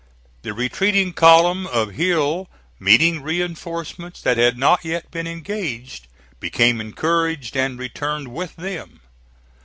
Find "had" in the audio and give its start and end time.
4.35-4.57